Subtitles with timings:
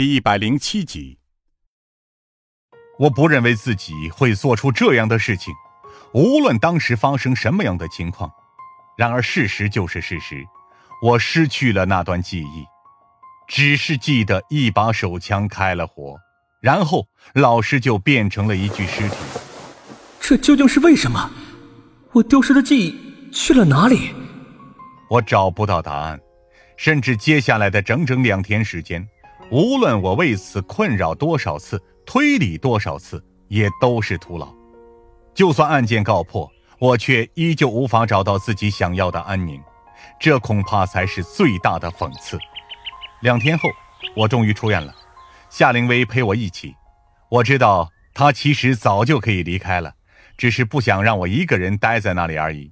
[0.00, 1.18] 第一百零七集。
[3.00, 5.52] 我不认为自己会做出这样的事情，
[6.14, 8.32] 无论当时发生什么样的情况。
[8.96, 10.42] 然而事实就是事实，
[11.02, 12.64] 我失去了那段记忆，
[13.46, 16.16] 只是记得一把手枪开了火，
[16.62, 19.16] 然后老师就变成了一具尸体。
[20.18, 21.30] 这究竟是为什么？
[22.12, 24.14] 我丢失的记忆去了哪里？
[25.10, 26.18] 我找不到答案，
[26.78, 29.06] 甚至接下来的整整两天时间，
[29.50, 34.48] 无论我为此困扰多少次，推理多少次，也都是徒劳。
[35.34, 36.48] 就算案件告破，
[36.78, 39.60] 我却依旧无法找到自己想要的安宁，
[40.20, 42.38] 这恐怕才是最大的讽刺。
[43.22, 43.68] 两天后，
[44.14, 44.94] 我终于出院了，
[45.48, 46.76] 夏灵薇陪我一起。
[47.28, 49.94] 我知道她其实早就可以离开了，
[50.36, 52.70] 只是不想让我一个人待在那里而已。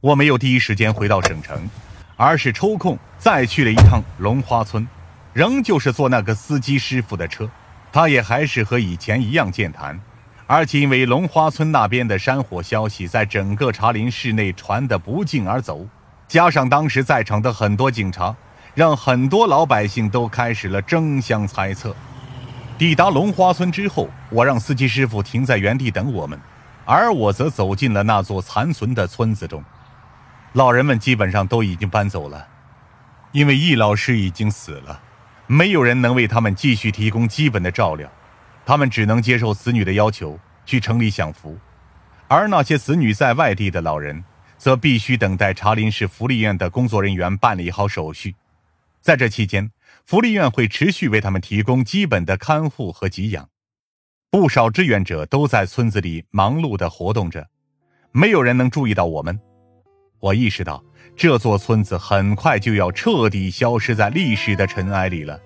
[0.00, 1.68] 我没有第一时间回到省城，
[2.16, 4.86] 而是抽空再去了一趟龙花村，
[5.32, 7.48] 仍旧是坐那个司机师傅的车，
[7.92, 10.00] 他也还是和以前一样健谈，
[10.46, 15.86] 而且因为龙花村那边的山火消息在整个茶林市内传得不胫而走，
[16.26, 18.34] 加上当时在场的很多警察，
[18.74, 21.94] 让很多老百姓都开始了争相猜测。
[22.76, 26.40] 抵达龙花村之后，我让司机师傅停在原地等我们，
[26.84, 29.62] 而我则走进了那座残存的村子中。
[30.52, 32.46] 老人们基本上都已经搬走了，
[33.32, 35.00] 因为易老师已经死了，
[35.50, 38.12] 没有人能为他们继续提供基本的照料，
[38.66, 41.58] 他们只能接受子女的要求去城里享福，
[42.28, 44.22] 而那些子女在外地的老人，
[44.58, 48.36] 则必须等待茶林市福利院的工作人员办理好手续，
[49.00, 49.70] 在这期间，
[50.04, 53.48] 福利院会持续为他们提供基本的看护和给养。
[54.30, 57.48] 不少志愿者都在村子里忙碌地活动着，
[58.12, 59.40] 没有人能注意到我们。
[60.20, 60.82] 我意识到，
[61.16, 65.38] 这座村子很快就要彻底消失在历史的尘埃里了。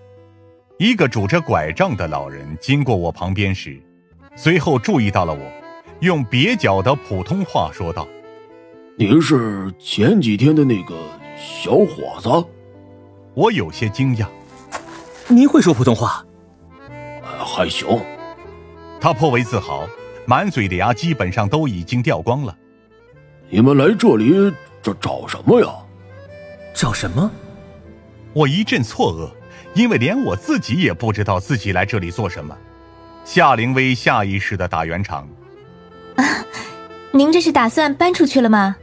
[0.79, 3.81] 一个拄着拐杖的老人经过我旁边时，
[4.35, 5.41] 随后注意到了我，
[6.01, 8.09] 用蹩脚的普通话说道
[8.97, 10.97] ：“您是前几天的那个
[11.37, 12.49] 小伙子？”
[13.35, 14.27] 我有些惊讶
[15.29, 16.25] ：“您会说普通话
[17.23, 17.87] ？”“还行。”
[19.01, 19.87] 他颇为自豪，
[20.27, 22.57] 满嘴的牙基本上都已经掉光了。
[23.55, 24.51] 你们来这里
[24.83, 25.69] 找找什么呀？
[26.75, 27.31] 找什么？
[28.33, 29.31] 我一阵错愕，
[29.79, 32.57] 因为连我自己也不知道自己来这里做什么。
[33.27, 35.29] 夏灵薇下意识的打圆场
[36.17, 36.25] ：“啊，
[37.13, 38.75] 您这是打算搬出去了吗？”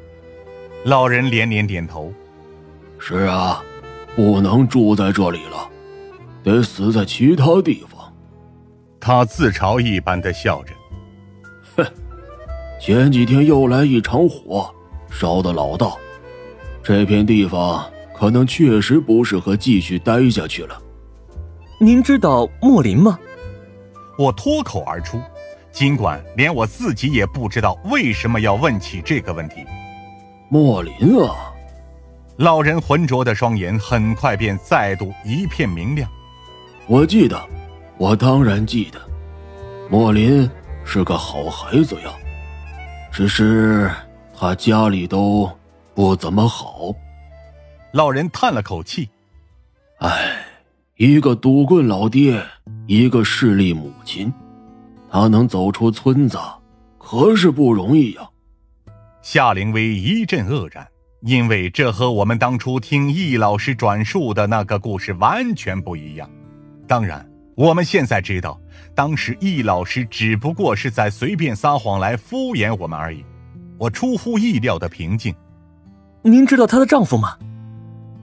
[0.85, 2.13] 老人连连点头
[2.99, 3.63] ：“是啊，
[4.15, 5.67] 不能住在这里了，
[6.43, 8.13] 得死在其他地方。”
[9.01, 10.73] 他自嘲一般的笑着。
[12.79, 14.73] 前几天又来一场火，
[15.11, 15.91] 烧的老大，
[16.81, 17.85] 这片地方
[18.15, 20.81] 可能确实不适合继续待下去了。
[21.77, 23.19] 您知道莫林吗？
[24.17, 25.19] 我脱口而出，
[25.73, 29.57] 尽管连我自己也不知道为什么要问起这个问题。
[30.49, 31.53] 莫林啊！
[32.37, 36.09] 老人浑浊的双眼很快便再度一片明亮。
[36.87, 37.37] 我记得，
[37.97, 38.99] 我当然记得，
[39.89, 40.49] 莫林
[40.85, 42.09] 是个好孩子呀。
[43.11, 43.91] 只是
[44.37, 45.49] 他家里都
[45.93, 46.93] 不怎么好。
[47.91, 49.09] 老人叹了口气
[49.99, 50.45] ：“唉，
[50.95, 52.43] 一个赌棍老爹，
[52.87, 54.31] 一个势利母亲，
[55.11, 56.37] 他能走出村子，
[56.97, 58.29] 可是不容易呀。”
[59.21, 60.87] 夏灵薇一阵愕然，
[61.21, 66.29] 因为这和我们当初听易老师转述的那个故事完全不一样。
[66.87, 67.28] 当然，
[67.59, 68.57] 我们现在知道。
[68.95, 73.23] 当时易老师只不过是在随便撒谎来敷衍我们而已。
[73.77, 75.35] 我出乎意料的平静。
[76.21, 77.37] 您知道她的丈夫吗？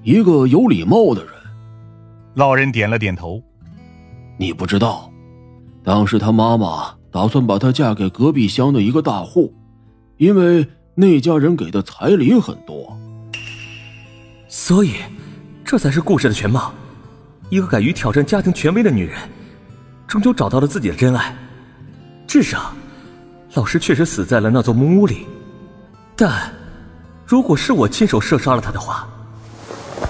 [0.02, 1.32] 一个有礼貌的人。
[2.34, 3.42] 老人点了点头。
[4.38, 5.10] 你不知道，
[5.84, 9.54] 当时她妈妈打算把她嫁给隔壁乡的一个大户，
[10.16, 12.96] 因为那家人给的彩礼很多。
[14.48, 14.94] 所以，
[15.62, 16.72] 这才是故事的全貌。
[17.48, 19.18] 一个敢于挑战家庭权威的女人。
[20.06, 21.34] 终究找到了自己的真爱，
[22.28, 22.72] 至少，
[23.54, 25.26] 老师确实死在了那座木屋里。
[26.14, 26.52] 但，
[27.26, 29.08] 如果是我亲手射杀了他的话，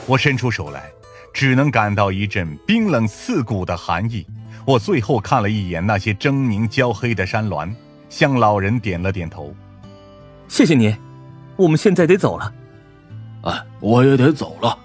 [0.07, 0.91] 我伸出手来，
[1.33, 4.27] 只能感到一阵冰冷刺骨的寒意。
[4.67, 7.75] 我最后看了一眼那些狰狞焦黑的山峦，
[8.11, 9.55] 向老人点了点头
[10.47, 10.95] ：“谢谢您，
[11.57, 12.53] 我们现在得走了。
[13.45, 14.79] ”“哎，我也得走了。”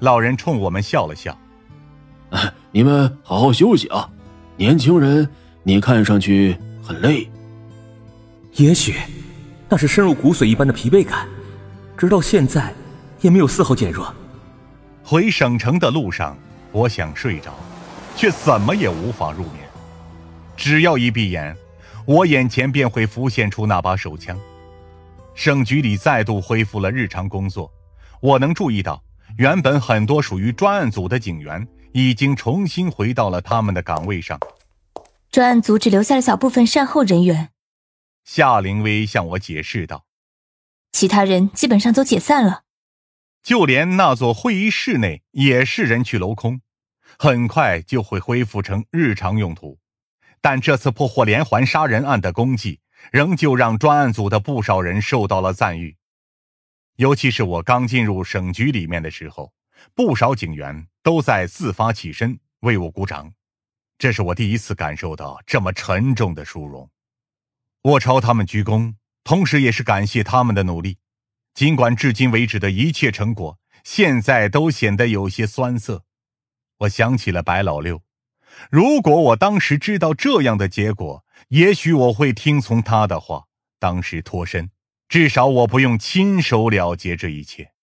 [0.00, 1.43] 老人冲我们笑了笑：“哎，
[2.72, 4.08] 你们好好休息啊。”
[4.56, 5.28] 年轻人，
[5.64, 7.28] 你看上去很累。
[8.52, 8.94] 也许，
[9.68, 11.26] 那是深入骨髓一般的疲惫感，
[11.96, 12.72] 直到现在
[13.20, 14.14] 也没有丝毫减弱。
[15.02, 16.38] 回省城的路上，
[16.70, 17.52] 我想睡着，
[18.16, 19.68] 却怎么也无法入眠。
[20.56, 21.56] 只要一闭眼，
[22.06, 24.38] 我眼前便会浮现出那把手枪。
[25.34, 27.68] 省局里再度恢复了日常工作，
[28.20, 29.02] 我能注意到，
[29.36, 34.38] 原本很多属于专案组的警员已经重新回到了他们的岗位上。
[35.30, 37.50] 专案组只留下了小部分善后人员，
[38.24, 40.04] 夏灵薇向我解释道
[40.90, 42.64] ：“其他人基本上都解散了，
[43.44, 46.62] 就连那座会议室内也是人去楼空，
[47.16, 49.78] 很快就会恢复成日常用途。
[50.40, 52.80] 但这次破获连环杀人案的功绩，
[53.12, 55.96] 仍旧让专案组的不少人受到了赞誉。
[56.96, 59.52] 尤其是我刚进入省局里面的时候，
[59.94, 63.34] 不少警员都在自发起身为我鼓掌。”
[63.98, 66.90] 这是我第一次感受到这么沉重的殊荣，
[67.82, 70.98] 我朝他们鞠躬，同时也是感谢他们的努力。
[71.54, 76.04] 尽管至今为止的一切成果现在都显得有些酸涩，
[76.78, 78.02] 我想起了白老六。
[78.70, 83.44] 如果我当时知道这样的结果，也许我会听从他的话，
[83.78, 84.70] 当时脱身，
[85.08, 87.73] 至少我不用亲手了结这一切。